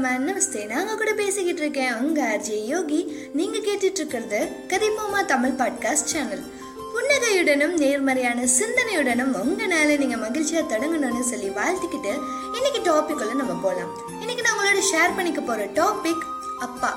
Man 0.00 0.26
நமஸ்தே 0.28 0.66
நாங்க 0.66 0.94
கூட 0.96 1.12
பேசிக்கிட்டு 1.12 1.60
இருக்கேன். 1.60 1.94
உங்க 1.94 2.20
ஆர்ஜே 2.24 2.64
யோகி 2.64 3.30
நீங்க 3.32 3.58
கேட்டுட்டு 3.58 3.98
இருக்கிறது 3.98 4.48
கதைப்போமா 4.68 5.24
தமிழ் 5.24 5.50
பாட்காஸ்ட் 5.50 6.10
சேனல் 6.12 6.44
புன்னகையுடனும் 6.94 7.78
நேர்மறையான 7.78 8.46
சிந்தனையுடனும் 8.58 9.32
உங்க 9.32 9.66
நாளை 9.66 9.96
நீங்க 9.96 10.16
மகிழ்ச்சியா 10.16 10.62
தொடங்கணும்னு 10.62 11.20
சொல்லி 11.20 11.48
வாழ்த்திக்கிட்டு 11.48 12.12
இன்னைக்கு 12.54 12.80
டாபிக் 12.82 13.20
உள்ள 13.20 13.34
நம்ம 13.34 13.54
போலாம். 13.62 13.92
இன்னைக்கு 14.20 14.42
நான் 14.42 14.58
உங்களோட 14.58 14.80
ஷேர் 14.92 15.16
பண்ணிக்க 15.16 15.40
போற 15.40 15.64
டாபிக் 15.64 16.24
அப்பா. 16.58 16.90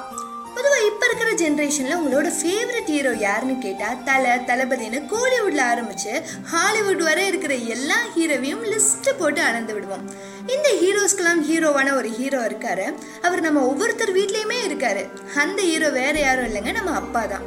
பொதுவாக 0.56 0.88
இப்போ 0.90 1.06
இருக்கிற 1.10 1.30
ஜென்ரேஷனில் 1.42 1.98
உங்களோட 2.00 2.28
ஃபேவரட் 2.38 2.90
ஹீரோ 2.94 3.12
யாருன்னு 3.24 3.56
கேட்டால் 3.66 4.00
தலை 4.08 4.34
தளபதினு 4.50 5.00
கோலிவுட்ல 5.12 5.62
ஆரம்பிச்சு 5.72 6.14
ஹாலிவுட் 6.52 7.02
வரை 7.08 7.24
இருக்கிற 7.32 7.54
எல்லா 7.76 7.98
ஹீரோவையும் 8.16 8.64
லிஸ்ட்டு 8.74 9.14
போட்டு 9.22 9.42
அளந்து 9.50 9.74
விடுவோம். 9.76 10.06
இந்த 10.54 10.70
ஹீரோஸ்க்கெல்லாம் 10.82 11.42
ஹீரோவான 11.50 11.94
ஒரு 12.00 12.10
ஹீரோ 12.18 12.40
இருக்காரு. 12.50 12.86
அவர் 13.28 13.46
நம்ம 13.48 13.62
ஒவ்வொருத்தர் 13.70 14.14
வீட்லேயுமே 14.18 14.60
இருக்காரு. 14.70 15.04
அந்த 15.44 15.60
ஹீரோ 15.72 15.90
வேற 16.00 16.16
யாரும் 16.26 16.48
இல்லைங்க 16.50 16.74
நம்ம 16.80 16.94
அப்பா 17.02 17.24
தான். 17.34 17.46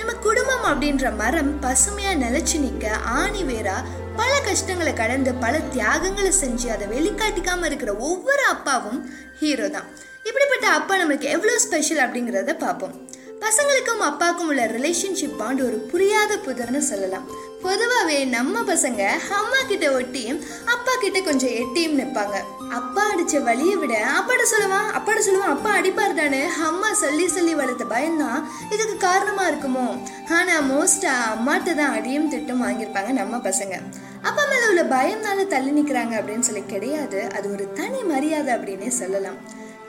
நம்ம 0.00 0.12
குடும்பம் 0.26 0.66
அப்படின்ற 0.70 1.06
மரம் 1.22 1.52
பசுமையாக 1.64 2.20
நிலச்சி 2.24 2.58
நிற்க 2.64 2.88
ஆணி 3.20 3.42
வேறா 3.52 3.76
பல 4.20 4.32
கஷ்டங்களை 4.48 4.92
கடந்து 5.00 5.32
பல 5.44 5.54
தியாகங்களை 5.74 6.32
செஞ்சு 6.42 6.68
அதை 6.74 6.86
வெளிக்காட்டிக்காமல் 6.94 7.68
இருக்கிற 7.70 7.92
ஒவ்வொரு 8.08 8.44
அப்பாவும் 8.54 9.00
ஹீரோ 9.40 9.68
தான். 9.76 9.88
இப்படிப்பட்ட 10.28 10.68
அப்பா 10.78 10.94
நம்மளுக்கு 10.96 11.28
எவ்வளோ 11.36 11.58
ஸ்பெஷல் 11.58 12.04
அப்படிங்கிறத 12.04 12.54
பார்ப்போம். 12.58 12.94
பசங்களுக்கும் 13.42 14.00
அப்பாவுக்கும் 14.08 14.48
உள்ள 14.52 14.62
ரிலேஷன்ஷிப் 14.66 15.36
பாண்ட் 15.36 15.60
ஒரு 15.66 15.76
புரியாத 15.90 16.32
புதர்னு 16.46 16.80
சொல்லலாம். 16.88 17.26
பொதுவாகவே 17.62 18.16
நம்ம 18.24 18.62
பசங்க 18.62 19.02
அம்மா 19.38 19.60
கிட்ட 19.68 19.86
ஒட்டியும் 19.98 20.40
அப்பா 20.64 20.92
கிட்ட 21.00 21.20
கொஞ்சம் 21.20 21.54
எட்டியும் 21.60 21.98
நிற்பாங்க 22.00 22.36
அப்பா 22.78 23.02
அடிச்ச 23.12 23.42
வழியை 23.42 23.76
விட 23.76 23.94
அப்பாட 24.18 24.42
சொல்லுவான் 24.52 24.88
அப்பாட 24.98 25.18
சொல்லுவான் 25.26 25.54
அப்பா 25.54 25.70
அடிப்பார் 25.70 26.14
தானே. 26.14 26.42
அம்மா 26.68 26.92
சொல்லி 26.92 27.28
சொல்லி 27.28 27.54
வளர்த்த 27.54 27.84
பயம்தான் 27.84 28.40
இதுக்கு 28.70 28.96
காரணமா 28.96 29.44
இருக்குமோ? 29.48 29.86
ஆனா 30.28 30.56
மோஸ்டா 30.70 31.14
அம்மாட்ட 31.34 31.74
தான் 31.74 31.94
அடியும் 31.98 32.30
திட்டும் 32.32 32.64
வாங்கியிருப்பாங்க 32.64 33.12
நம்ம 33.12 33.36
பசங்க. 33.36 33.76
அப்பா 34.22 34.44
மேல 34.50 34.68
உள்ள 34.68 34.82
பயம்னால 34.96 35.46
தள்ளி 35.46 35.72
நிக்கிறாங்க 35.80 36.14
அப்படின்னு 36.20 36.48
சொல்லி 36.50 36.64
கிடையாது. 36.66 37.20
அது 37.36 37.52
ஒரு 37.52 37.72
தனி 37.72 38.02
மரியாதை 38.02 38.52
அப்படின்னே 38.54 38.88
சொல்லலாம். 39.02 39.40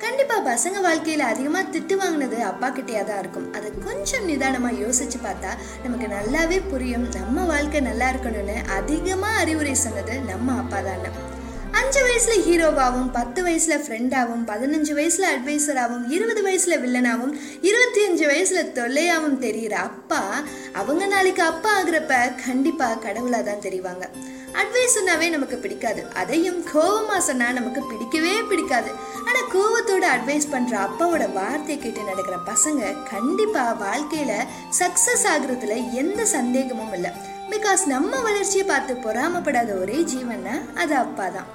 கண்டிப்பா 0.04 0.36
பசங்க 0.48 0.78
வாழ்க்கையில 0.86 1.24
அதிகமா 1.32 1.62
திட்டு 1.74 1.96
வாங்கினது 2.02 2.38
அப்பா 2.50 2.68
கிட்டேயா 2.68 3.02
தான் 3.06 3.20
இருக்கும். 3.24 3.48
அதை 3.58 3.70
கொஞ்சம் 3.88 4.28
நிதானமா 4.30 4.70
யோசிச்சு 4.84 5.18
பார்த்தா 5.26 5.52
நமக்கு 5.84 6.08
நல்லாவே 6.16 6.60
புரியும். 6.70 7.08
நம்ம 7.18 7.44
வாழ்க்கை 7.52 7.80
நல்லா 7.90 8.08
இருக்கணும்னு 8.14 8.56
அதிகமா 8.78 9.32
அறிவுரை 9.42 9.74
சொன்னது 9.86 10.16
நம்ம 10.32 10.56
அப்பா 10.62 10.80
தானே. 10.88 11.12
அஞ்சு 11.80 12.00
வயசுல 12.06 12.36
ஹீரோவாகவும் 12.46 13.12
பத்து 13.18 13.40
வயசுல 13.48 13.76
ஃப்ரெண்டாகவும் 13.84 14.48
பதினஞ்சு 14.52 14.94
வயசுல 15.00 15.28
அட்வைசராகவும் 15.36 16.08
இருபது 16.16 16.42
வயசுல 16.48 16.78
வில்லனாகவும் 16.86 17.36
இருபத்தி 17.70 18.02
அஞ்சு 18.08 18.26
வயசுல 18.32 18.64
தொல்லையாகவும் 18.80 19.40
தெரிகிற 19.46 19.76
அப்பா 19.90 20.22
அவங்க 20.82 21.06
நாளைக்கு 21.06 21.44
அப்பா 21.52 21.72
ஆகுறப்ப 21.82 22.16
கண்டிப்பா 22.48 22.90
கடவுளாக 23.06 23.44
தான் 23.44 23.66
தெரிவாங்க. 23.68 24.06
அட்வைஸ் 24.62 24.96
சொன்னாவே 24.98 25.28
நமக்கு 25.30 25.58
பிடிக்காது. 25.58 26.02
அதையும் 26.22 26.60
கோவமாக 26.74 27.22
சொன்னால் 27.28 27.58
நமக்கு 27.60 27.82
பிடிக்கவே 27.92 28.34
பிடிக்காது. 28.52 28.92
ஆனால் 29.28 29.50
கோவத்தோட 29.54 30.06
அட்வைஸ் 30.16 30.52
பண்ணுற 30.54 30.76
அப்பாவோட 30.86 31.26
வார்த்தையை 31.34 31.78
கேட்டு 31.84 32.04
நடக்கிற 32.04 32.38
பசங்க 32.52 32.94
கண்டிப்பாக 33.14 33.74
வாழ்க்கையில் 33.86 34.48
சக்ஸஸ் 34.80 35.26
ஆகுறதுல 35.34 35.78
எந்த 36.02 36.24
சந்தேகமும் 36.38 36.94
இல்லை. 37.00 37.12
பிகாஸ் 37.54 37.84
நம்ம 37.96 38.22
வளர்ச்சியை 38.28 38.66
பார்த்து 38.66 38.96
பொறாமப்படாத 39.06 39.72
ஒரே 39.84 40.00
ஜீவன்னா 40.14 40.56
அது 40.76 40.96
அப்பா 40.96 41.28
தான் 41.38 41.50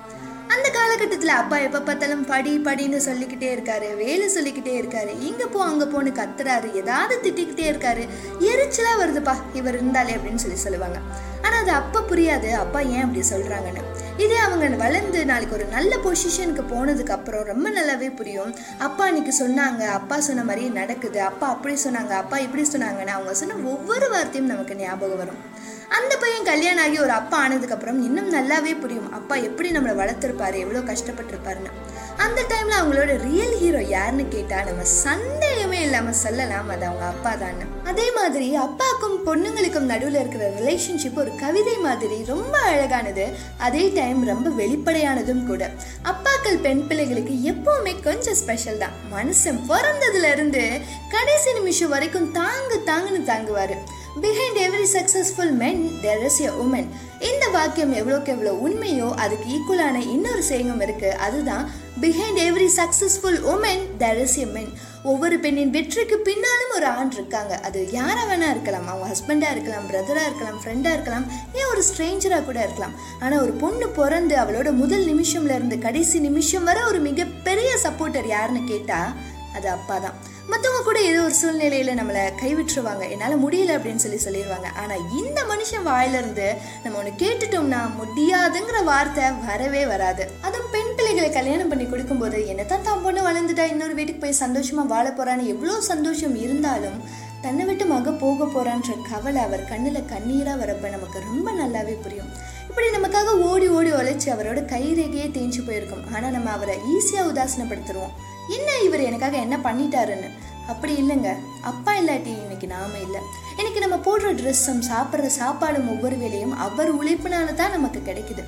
அந்த 0.53 0.69
காலகட்டத்தில் 0.71 1.39
அப்பா 1.39 1.57
எப்போ 1.59 1.81
பார்த்தாலும் 1.81 2.25
படி 2.25 2.53
படின்னு 2.59 2.99
சொல்லிக்கிட்டே 3.07 3.49
இருக்காரு 3.57 3.97
வேலை 3.97 4.27
சொல்லிக்கிட்டே 4.29 4.75
இருக்காரு 4.81 5.13
இங்கே 5.29 5.47
போ 5.55 5.61
அங்கே 5.65 5.85
போன்னு 5.85 6.11
கத்துறாரு 6.19 6.69
ஏதாவது 6.81 7.17
திட்டிக்கிட்டே 7.25 7.67
இருக்காரு 7.73 8.05
எரிச்சலாக 8.51 9.01
வருதுப்பா 9.03 9.35
இவர் 9.53 9.75
இருந்தாலே 9.75 10.17
அப்படின்னு 10.17 10.43
சொல்லி 10.45 10.57
சொல்லுவாங்க. 10.57 10.99
ஆனால் 11.45 11.61
அது 11.63 11.71
அப்பா 11.71 12.01
புரியாது 12.11 12.51
அப்பா 12.63 12.81
ஏன் 12.81 13.03
அப்படி 13.03 13.23
சொல்கிறாங்கன்னு 13.31 13.83
இதே 14.25 14.37
அவங்க 14.37 14.77
வளர்ந்து 14.85 15.25
நாளைக்கு 15.25 15.57
ஒரு 15.57 15.65
நல்ல 15.67 15.97
பொசிஷனுக்கு 16.05 16.65
போனதுக்கு 16.75 17.17
அப்புறம் 17.17 17.49
ரொம்ப 17.53 17.71
நல்லாவே 17.71 18.11
புரியும். 18.17 18.53
அப்பா 18.79 19.05
அன்னைக்கு 19.05 19.33
சொன்னாங்க 19.43 19.83
அப்பா 19.99 20.21
சொன்ன 20.21 20.45
மாதிரியே 20.45 20.69
நடக்குது 20.81 21.23
அப்பா 21.23 21.49
அப்படி 21.49 21.75
சொன்னாங்க 21.85 22.11
அப்பா 22.23 22.39
இப்படி 22.39 22.65
சொன்னாங்கன்னு 22.73 23.17
அவங்க 23.17 23.35
சொன்ன 23.35 23.59
ஒவ்வொரு 23.75 24.09
வார்த்தையும் 24.09 24.53
நமக்கு 24.55 24.77
ஞாபகம் 24.77 25.23
வரும். 25.25 25.41
அந்த 25.89 26.17
பையன் 26.17 26.45
கல்யாணம் 26.45 26.85
ஆகி 26.85 26.99
ஒரு 26.99 27.11
அப்பா 27.11 27.49
ஆனதுக்கப்புறம் 27.49 28.03
இன்னும் 28.03 28.33
நல்லாவே 28.35 28.81
புரியும். 28.81 29.13
அப்பா 29.13 29.37
எப்படி 29.37 29.71
நம்மளை 29.71 29.95
வளர்த்துருப்பாரு 30.01 30.59
எவ்வளோ 30.59 30.79
கஷ்டப்பட்டிருப்பாருன்னு. 30.79 31.73
அந்த 32.17 32.43
டைமில் 32.43 32.79
அவங்களோட 32.81 33.13
ரியல் 33.23 33.57
ஹீரோ 33.59 33.83
யாருன்னு 33.83 34.29
கேட்டால் 34.29 34.65
நம்ம 34.65 34.83
சந்தேகமே 34.83 35.81
இல்லாமல் 35.81 36.13
சொல்லலாம். 36.13 36.69
அது 36.69 36.87
அவங்க 36.87 37.05
அப்பா 37.05 37.35
தான் 37.35 37.73
அதே 37.85 38.13
மாதிரி 38.13 38.59
அப்பாக்கும் 38.59 39.17
பொண்ணுங்களுக்கும் 39.27 39.91
நடுவில் 39.91 40.21
இருக்கிற 40.21 40.45
ரிலேஷன்ஷிப் 40.61 41.15
ஒரு 41.15 41.31
கவிதை 41.37 41.77
மாதிரி 41.79 42.25
ரொம்ப 42.27 42.59
அழகானது. 42.59 43.29
அதே 43.59 43.89
டைம் 43.89 44.25
ரொம்ப 44.25 44.51
வெளிப்படையானதும் 44.51 45.47
கூட. 45.47 45.71
அப்பாக்கள் 46.05 46.59
பெண் 46.59 46.87
பிள்ளைகளுக்கு 46.87 47.35
எப்பவுமே 47.53 48.01
கொஞ்சம் 48.01 48.35
ஸ்பெஷல் 48.35 48.79
தான். 48.79 48.93
மனுஷன் 49.13 49.61
பிறந்ததுல 49.69 50.33
இருந்து 50.33 50.81
கடைசி 51.09 51.53
நிமிஷம் 51.53 51.89
வரைக்கும் 51.89 52.35
தாங்கு 52.35 52.79
தாங்குன்னு 52.87 53.23
தாங்குவாரு. 53.33 53.77
Behind 54.23 54.59
every 54.65 54.85
successful 54.97 55.53
men 55.63 55.81
there 56.03 56.25
is 56.27 56.41
a 56.47 56.51
woman 56.65 56.89
இந்த 57.29 57.45
வாக்கியம் 57.55 57.95
எவ்வளோக்கு 58.01 58.31
எவ்வளோ 58.35 58.53
உண்மையோ 58.67 59.09
அதுக்கு 59.23 59.47
ஈக்குவலான 59.55 60.03
இன்னொரு 60.15 60.43
சேங்கம் 60.51 60.83
இருக்கு. 60.87 61.11
அதுதான் 61.27 61.65
behind 62.03 62.41
every 62.49 62.69
successful 62.81 63.39
woman 63.53 63.83
there 64.03 64.21
is 64.25 64.37
a 64.45 64.47
men 64.57 64.71
ஒவ்வொரு 65.13 65.37
பெண்ணின் 65.45 65.73
வெற்றிக்கு 65.77 66.17
பின்னாலும் 66.29 66.75
ஒரு 66.77 66.87
ஆண் 66.99 67.11
இருக்காங்க. 67.11 67.55
அது 67.67 67.81
யாரை 67.97 68.23
வேணா 68.31 68.51
இருக்கலாம். 68.55 68.87
அவங்க 68.91 69.09
ஹஸ்பண்டாக 69.13 69.55
இருக்கலாம் 69.57 69.89
பிரதராக 69.91 70.29
இருக்கலாம் 70.31 70.61
ஃப்ரெண்டாக 70.63 70.97
இருக்கலாம் 70.97 71.27
ஏன் 71.59 71.71
ஒரு 71.73 71.83
ஸ்ட்ரேஞ்சராக 71.89 72.47
கூட 72.49 72.61
இருக்கலாம். 72.67 72.95
ஆனால் 73.21 73.43
ஒரு 73.47 73.55
பொண்ணு 73.65 73.89
பிறந்து 73.99 74.37
அவளோட 74.45 74.71
முதல் 74.83 75.05
நிமிஷம்ல 75.13 75.59
இருந்து 75.59 75.79
கடைசி 75.87 76.21
நிமிஷம் 76.29 76.69
வரை 76.71 76.85
ஒரு 76.93 77.01
மிகப்பெரிய 77.09 77.73
சப்போர்ட்டர் 77.87 78.31
யாருன்னு 78.37 78.65
கேட்டால் 78.73 79.13
அது 79.57 79.69
அப்பா 79.77 79.99
தான். 80.07 80.17
மற்றவங்க 80.53 80.83
கூட 80.87 80.99
ஏதோ 81.11 81.21
ஒரு 81.27 81.35
சூழ்நிலையில் 81.41 81.99
நம்மளை 81.99 82.23
கைவிட்டுருவாங்க. 82.43 83.05
என்னால் 83.15 83.43
முடியல 83.45 83.75
அப்படின்னு 83.77 84.03
சொல்லி 84.05 84.19
சொல்லிடுவாங்க 84.25 84.69
ஆனால் 84.83 85.05
இந்த 85.21 85.41
மனுஷன் 85.51 85.87
வாயிலிருந்து 85.89 86.47
நம்ம 86.83 86.99
ஒன்று 86.99 87.13
கேட்டுட்டோம்னா 87.23 87.81
முடியாதுங்கிற 88.01 88.81
வார்த்தை 88.91 89.25
வரவே 89.49 89.83
வராது. 89.93 90.27
அதுவும் 90.47 90.71
பெண் 90.71 90.95
பிள்ளைகளை 90.97 91.31
கல்யாணம் 91.39 91.71
பண்ணி 91.73 91.87
கொடுக்கும்போது 91.87 92.41
என்னதான் 92.53 92.87
தான் 92.89 93.03
பொண்ணு 93.03 93.23
வளர்ந்துட்டா 93.29 93.67
இன்னொரு 93.75 93.95
வீட்டுக்கு 94.01 94.23
போய் 94.25 94.43
சந்தோஷமாக 94.45 94.93
வாழ 94.95 95.07
போகிறான்னு 95.11 95.53
எவ்வளோ 95.55 95.81
சந்தோஷம் 95.93 96.37
இருந்தாலும் 96.47 96.99
தன்னை 97.45 97.65
விட்டு 97.69 97.85
மக 97.87 98.13
போக 98.21 98.45
போகிறான்ற 98.45 98.93
கவலை 99.09 99.41
அவர் 99.47 99.63
கண்ணில் 99.71 100.09
கண்ணீராக 100.13 100.61
வரப்ப 100.61 100.91
நமக்கு 100.95 101.19
ரொம்ப 101.29 101.49
நல்லாவே 101.61 101.95
புரியும். 102.05 102.31
இப்படி 102.69 102.87
நமக்காக 102.97 103.35
ஓடி 103.49 103.67
ஓடி 103.69 103.91
உழைச்சி 103.93 104.29
அவரோட 104.35 104.61
கைரேகையே 104.73 105.27
தேஞ்சு 105.37 105.61
போயிருக்கும். 105.67 106.05
ஆனால் 106.15 106.35
நம்ம 106.37 106.51
அவரை 106.51 106.77
ஈஸியாக 106.95 107.31
உதாசனப்படுத்துருவோம் 107.33 108.15
என்ன 108.57 108.69
இவர் 108.87 109.07
எனக்காக 109.09 109.37
என்ன 109.37 109.57
பண்ணிட்டாருன்னு? 109.67 110.31
அப்படி 110.73 110.93
இல்லைங்க. 111.03 111.31
அப்பா 111.71 111.93
இல்லாட்டி 112.01 112.33
இன்னைக்கு 112.43 112.67
நாம 112.67 112.99
இல்லை. 113.07 113.21
இன்னைக்கு 113.57 113.81
நம்ம 113.85 113.97
போடுற 114.07 114.31
ட்ரெஸ்ஸும் 114.41 114.83
சாப்பிட்ற 114.91 115.31
சாப்பாடும் 115.41 115.91
ஒவ்வொரு 115.95 116.17
வேலையும் 116.17 116.57
அவர் 116.67 116.91
உழைப்பினால 116.97 117.55
தான் 117.55 117.75
நமக்கு 117.77 118.03
கிடைக்குது. 118.07 118.45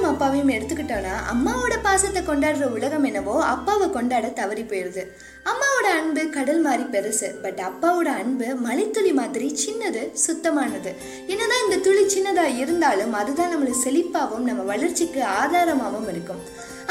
அம்மாவையும் 0.00 0.16
அப்பாவையும் 0.16 0.52
எடுத்துக்கிட்டோன்னா 0.54 1.14
அம்மாவோட 1.32 1.74
பாசத்தை 1.86 2.20
கொண்டாடுற 2.22 2.66
உலகம் 2.76 3.06
என்னவோ 3.08 3.34
அப்பாவை 3.44 3.86
கொண்டாட 3.96 4.26
தவறி 4.38 4.62
போயிடுது 4.70 5.02
அம்மாவோட 5.50 5.88
அன்பு 5.98 6.22
கடல் 6.36 6.60
மாதிரி 6.66 6.84
பெருசு 6.94 7.28
பட் 7.42 7.60
அப்பாவோட 7.68 8.08
அன்பு 8.22 8.46
மலைத்துளி 8.66 9.12
மாதிரி 9.20 9.48
சின்னது 9.64 10.02
சுத்தமானது. 10.26 10.92
என்னதான் 11.32 11.64
இந்த 11.64 11.78
துளி 11.86 12.04
சின்னதா 12.14 12.46
இருந்தாலும் 12.62 13.12
அதுதான் 13.20 13.52
நம்மளை 13.54 13.74
செழிப்பாகவும் 13.84 14.48
நம்ம 14.50 14.64
வளர்ச்சிக்கு 14.72 15.22
ஆதாரமாகவும் 15.40 16.10
இருக்கும். 16.14 16.42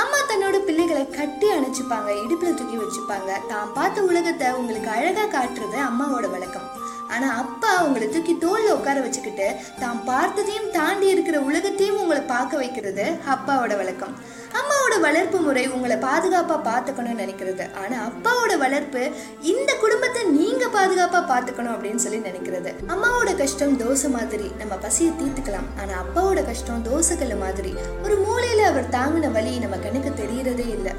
அம்மா 0.04 0.20
தன்னோட 0.32 0.60
பிள்ளைகளை 0.68 1.06
கட்டி 1.10 1.50
அணைச்சிப்பாங்க 1.56 2.12
இடுப்புல 2.24 2.54
தூக்கி 2.60 2.78
வச்சுப்பாங்க. 2.84 3.32
தான் 3.54 3.74
பார்த்த 3.80 4.08
உலகத்தை 4.12 4.50
உங்களுக்கு 4.52 4.92
அழகா 4.98 5.26
காட்டுறது 5.38 5.80
அம்மாவோட 5.90 6.28
வழக்கம். 6.36 6.70
ஆனா 7.10 7.28
அப்பா 7.36 7.72
உங்களை 7.86 8.08
தூக்கி 8.10 8.34
தோல்ல 8.36 8.74
உட்கார 8.74 9.00
வச்சுக்கிட்டு 9.00 9.48
தான் 9.80 10.02
பார்த்ததையும் 10.08 10.72
தாண்டி 10.72 11.08
இருக்கிற 11.08 11.40
உலகத்தையும் 11.42 12.02
உங்களை 12.02 12.22
பார்க்க 12.34 12.58
வைக்கிறது 12.58 13.06
அப்பாவோட 13.36 13.76
வழக்கம். 13.76 14.14
அம்மாவோட 14.58 14.96
வளர்ப்பு 15.00 15.38
முறை 15.40 15.64
உங்களை 15.68 15.98
பாதுகாப்பா 16.06 16.56
பார்த்துக்கணும்னு 16.70 17.22
நினைக்கிறது. 17.24 17.66
ஆனா 17.82 17.98
அப்பாவோட 18.10 18.58
வளர்ப்பு 18.58 19.02
இந்த 19.52 19.72
குடும்பத்தை 19.84 20.24
நீங்க 20.24 20.66
பாதுகாப்பா 20.78 21.22
பார்த்துக்கணும் 21.32 21.74
அப்படின்னு 21.76 22.04
சொல்லி 22.06 22.20
நினைக்கிறது. 22.30 22.72
அம்மாவோட 22.94 23.38
கஷ்டம் 23.38 23.78
தோசை 23.80 24.10
மாதிரி 24.18 24.52
நம்ம 24.58 24.76
பசியை 24.86 25.12
தீர்த்துக்கலாம். 25.22 25.70
ஆனா 25.82 25.96
அப்பாவோட 26.04 26.46
கஷ்டம் 26.46 26.86
தோசைக்கல்ல 26.90 27.38
மாதிரி 27.46 27.74
ஒரு 28.04 28.18
மூலையில 28.28 28.68
அவர் 28.72 28.94
தாங்கின 28.98 29.32
வழி 29.32 29.54
நம்ம 29.66 29.80
கண்ணுக்கு 29.86 30.14
தெரியறதே 30.24 30.68
இல்லை. 30.78 30.94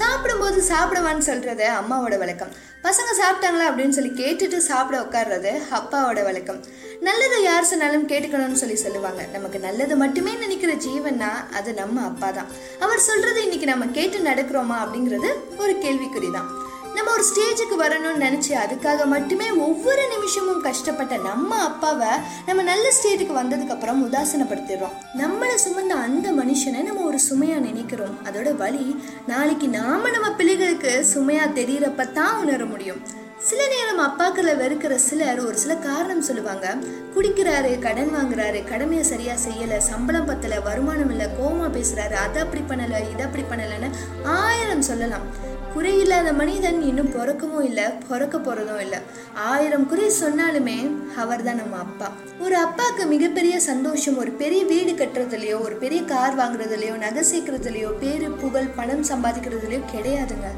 சாப்பிடும்போது 0.00 0.58
சாப்பிடுவான்னு 0.72 1.28
சொல்கிறது 1.30 1.66
அம்மாவோட 1.80 2.18
வழக்கம். 2.18 2.54
பசங்க 2.86 3.12
சாப்பிட்டாங்களா 3.20 3.68
அப்படின்னு 3.68 3.96
சொல்லி 3.98 4.10
கேட்டுட்டு 4.22 4.56
சாப்பிட 4.70 4.96
உட்கார்றது 5.04 5.52
அப்பாவோட 5.78 6.20
வழக்கம். 6.22 6.60
நல்லதை 7.06 7.38
யார் 7.42 7.68
சொன்னாலும் 7.70 8.08
கேட்டுக்கணும்னு 8.08 8.60
சொல்லி 8.60 8.76
சொல்லுவாங்க. 8.76 9.22
நமக்கு 9.32 9.58
நல்லது 9.58 9.96
மட்டுமே 9.96 10.32
நினைக்கிற 10.34 10.72
ஜீவன்னா 10.86 11.30
அது 11.58 11.70
நம்ம 11.80 12.04
அப்பா 12.10 12.30
தான். 12.30 12.50
அவர் 12.84 13.05
சொல்றது 13.08 13.40
இன்னைக்கு 13.46 13.66
நம்ம 13.72 13.86
கேட்டு 13.98 14.18
நடக்கிறோமா 14.28 14.76
அப்படிங்கிறது 14.84 15.28
ஒரு 15.62 15.72
கேள்விக்குறி 15.84 16.30
தான் 16.36 16.48
நம்ம 16.96 17.10
ஒரு 17.14 17.24
ஸ்டேஜுக்கு 17.28 17.76
வரணும்னு 17.82 18.22
நினைச்சு 18.24 18.52
அதுக்காக 18.62 19.00
மட்டுமே 19.12 19.48
ஒவ்வொரு 19.66 20.04
நிமிஷமும் 20.12 20.62
கஷ்டப்பட்ட 20.66 21.14
நம்ம 21.26 21.58
அப்பாவை 21.66 22.12
நம்ம 22.46 22.62
நல்ல 22.70 22.86
ஸ்டேஜுக்கு 22.98 23.34
வந்ததுக்கு 23.40 23.74
அப்புறம் 23.76 24.00
உதாசனப்படுத்திடுறோம். 24.06 24.94
நம்மளை 25.22 25.56
சுமந்த 25.66 25.94
அந்த 26.06 26.30
மனுஷனை 26.40 26.82
நம்ம 26.88 27.04
ஒரு 27.10 27.20
சுமையா 27.28 27.58
நினைக்கிறோம். 27.68 28.16
அதோட 28.28 28.56
வழி 28.62 28.86
நாளைக்கு 29.32 29.68
நாம 29.78 30.10
நம்ம 30.16 30.30
பிள்ளைகளுக்கு 30.40 30.94
சுமையா 31.14 31.46
தெரியறப்ப 31.60 32.12
தான் 32.18 32.40
உணர 32.44 32.64
முடியும். 32.72 33.02
சில 33.44 33.62
நேரம் 33.68 34.00
அப்பாக்களை 34.04 34.52
வெறுக்கிற 34.60 34.94
சிலர் 34.94 35.40
ஒரு 35.46 35.56
சில 35.56 35.74
காரணம் 35.74 36.22
சொல்லுவாங்க. 36.22 36.76
குடிக்கிறாரு 37.14 37.78
கடன் 37.78 38.12
வாங்குறாரு 38.14 38.64
கடமையை 38.64 39.04
சரியா 39.04 39.34
செய்யல 39.34 39.76
சம்பளம் 39.76 40.24
பத்தல 40.24 40.60
வருமானம் 40.60 41.10
இல்லை 41.10 41.26
கோமா 41.26 41.66
பேசுறாரு 41.74 42.12
அதை 42.12 42.42
அப்படி 42.42 42.62
பண்ணல 42.68 43.00
இதை 43.12 43.24
அப்படி 43.24 43.44
பண்ணலன்னு 43.50 43.90
ஆயிரம் 44.22 44.82
சொல்லலாம். 44.82 45.26
குறையில்லாத 45.74 46.32
மனிதன் 46.32 46.80
இன்னும் 46.82 47.12
பிறக்கவும் 47.12 47.64
இல்லை 47.64 47.84
பிறக்க 48.08 48.38
போறதும் 48.38 48.80
இல்லை. 48.80 48.98
ஆயிரம் 49.34 49.86
குறை 49.88 50.10
சொன்னாலுமே 50.20 50.78
அவர் 51.16 51.42
தான் 51.42 51.56
நம்ம 51.56 51.76
அப்பா. 51.76 52.12
ஒரு 52.40 52.56
அப்பாவுக்கு 52.56 53.06
மிகப்பெரிய 53.06 53.60
சந்தோஷம் 53.60 54.16
ஒரு 54.16 54.30
பெரிய 54.30 54.64
வீடு 54.64 54.92
கட்டுறதுலையோ 54.92 55.60
ஒரு 55.60 55.76
பெரிய 55.76 56.02
கார் 56.04 56.38
வாங்குறதுலையோ 56.38 56.96
நகை 56.96 57.24
சேர்க்கறதுலையோ 57.32 57.92
பேரு 57.98 58.30
புகழ் 58.30 58.74
பணம் 58.76 59.04
சம்பாதிக்கிறதுலையோ 59.04 59.82
கிடையாதுங்க. 59.94 60.50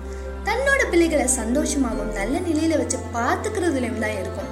தன்னோட 0.48 0.82
பிள்ளைகளை 0.92 1.24
சந்தோஷமாகவும் 1.40 2.14
நல்ல 2.18 2.36
நிலையில 2.48 2.76
வச்சு 2.80 2.98
பார்த்துக்கிறதுலையும் 3.16 4.02
தான் 4.04 4.18
இருக்கும். 4.20 4.50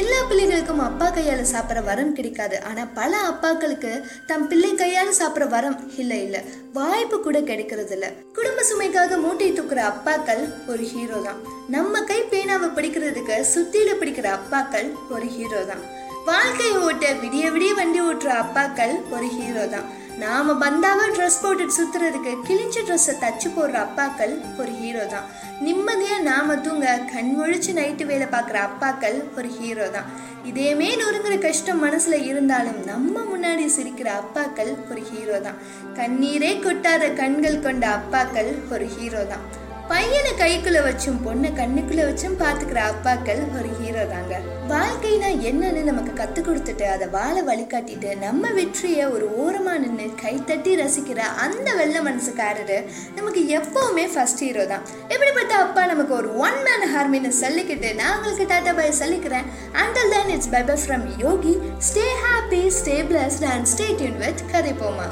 எல்லா 0.00 0.20
பிள்ளைகளுக்கும் 0.28 0.80
அப்பா 0.86 1.06
கையால் 1.16 1.42
சாப்பிட்ற 1.50 1.80
வரம் 1.88 2.14
கிடைக்காது. 2.16 2.56
ஆனால் 2.68 2.88
பல 2.96 3.12
அப்பாக்களுக்கு 3.30 3.92
தம் 4.30 4.46
பிள்ளை 4.50 4.70
கையால் 4.80 5.12
சாப்பிட்ற 5.18 5.46
வரம் 5.52 5.76
இல்லை 6.02 6.18
இல்லை. 6.24 6.40
வாய்ப்பு 6.78 7.16
கூட 7.26 7.40
கிடைக்கிறது 7.50 7.94
இல்லை. 7.96 8.10
குடும்ப 8.38 8.64
சுமைக்காக 8.70 9.18
மூட்டை 9.24 9.50
தூக்குற 9.58 9.82
அப்பாக்கள் 9.92 10.42
ஒரு 10.72 10.86
ஹீரோ 10.92 11.20
தான். 11.28 11.38
நம்ம 11.76 12.02
கை 12.10 12.18
பேனாவை 12.32 12.70
பிடிக்கிறதுக்கு 12.78 13.36
சுத்தியில 13.52 13.94
பிடிக்கிற 14.00 14.30
அப்பாக்கள் 14.38 14.88
ஒரு 15.16 15.28
ஹீரோ 15.36 15.62
தான். 15.70 15.84
வாழ்க்கையை 16.30 16.76
ஓட்ட 16.88 17.12
விடிய 17.22 17.44
விடிய 17.56 17.72
வண்டி 17.80 18.02
ஓட்டுற 18.08 18.32
அப்பாக்கள் 18.44 18.96
ஒரு 19.16 19.28
ஹீரோ 19.36 19.66
தான். 19.76 19.86
நாம 20.20 20.52
பந்தாவா 20.60 21.06
ட்ரெஸ் 21.16 21.40
போட்டுட்டு 21.42 21.74
சுத்துறதுக்கு 21.78 22.32
கிழிஞ்ச 22.46 22.76
ட்ரெஸ்ஸை 22.86 23.14
தச்சு 23.22 23.48
போடுற 23.56 23.76
அப்பாக்கள் 23.86 24.32
ஒரு 24.60 24.72
ஹீரோ 24.80 25.02
தான். 25.14 25.26
நிம்மதியா 25.66 26.16
நாம 26.28 26.56
தூங்க 26.66 26.94
கண் 27.12 27.32
முழிச்சு 27.38 27.72
நைட்டு 27.78 28.04
வேலை 28.10 28.26
பார்க்குற 28.34 28.60
அப்பாக்கள் 28.68 29.18
ஒரு 29.38 29.50
ஹீரோ 29.58 29.86
தான். 29.96 30.08
இதேமே 30.50 30.88
நொறுங்குற 31.02 31.36
கஷ்டம் 31.46 31.84
மனசுல 31.86 32.18
இருந்தாலும் 32.30 32.80
நம்ம 32.90 33.24
முன்னாடி 33.32 33.66
சிரிக்கிற 33.76 34.10
அப்பாக்கள் 34.22 34.72
ஒரு 34.90 35.02
ஹீரோ 35.10 35.38
தான். 35.48 35.60
கண்ணீரே 36.00 36.52
கொட்டாத 36.66 37.12
கண்கள் 37.22 37.64
கொண்ட 37.68 37.86
அப்பாக்கள் 37.98 38.50
ஒரு 38.74 38.88
ஹீரோ 38.96 39.22
தான். 39.34 39.46
பையனை 39.90 40.30
கைக்குள்ள 40.38 40.78
வச்சும் 40.86 41.18
பொண்ணை 41.24 41.48
கண்ணுக்குள்ள 41.58 42.02
வச்சும் 42.06 42.36
பாத்துக்கிற 42.40 42.78
அப்பாக்கள் 42.92 43.42
ஒரு 43.58 43.68
ஹீரோ 43.80 44.04
தாங்க. 44.12 44.34
வாழ்க்கைனா 44.70 45.28
என்னன்னு 45.48 45.82
நமக்கு 45.88 46.12
கத்து 46.20 46.40
கொடுத்துட்டு 46.46 46.86
அதை 46.94 47.06
வாழ 47.16 47.34
வழிகாட்டிட்டு 47.48 48.10
நம்ம 48.24 48.50
வெற்றிய 48.56 49.04
ஒரு 49.10 49.26
ஓரமா 49.42 49.74
நின்று 49.82 50.06
கைத்தட்டி 50.22 50.72
ரசிக்கிற 50.80 51.20
அந்த 51.44 51.68
வெள்ள 51.80 52.00
மனசுக்காரரு 52.08 52.78
நமக்கு 53.18 53.42
எப்பவுமே 53.58 54.06
ஃபர்ஸ்ட் 54.14 54.42
ஹீரோ 54.46 54.64
தான். 54.72 54.84
எப்படிப்பட்ட 55.14 55.54
அப்பா 55.66 55.84
நமக்கு 55.92 56.14
ஒரு 56.20 56.30
ஒன் 56.46 56.60
மேன் 56.66 56.88
ஹார்மின்னு 56.94 57.32
சொல்லிக்கிட்டு 57.42 57.92
நான் 58.00 58.16
உங்களுக்கு 58.16 58.50
டாட்டா 58.54 58.74
பாய் 58.80 59.00
சொல்லிக்கிறேன். 59.02 59.48
Until 59.84 60.12
then 60.16 60.34
it's 60.36 60.52
bye 60.56 60.64
bye 60.72 60.78
from 60.86 61.06
Yogi 61.26 61.56
stay 61.90 62.08
happy 62.26 62.62
stay 62.80 62.98
blessed 63.12 63.48
and 63.54 63.72
stay 63.74 63.88
tuned 64.02 64.20
with 64.24 64.44
கதை 64.52 64.74
போமா. 64.82 65.08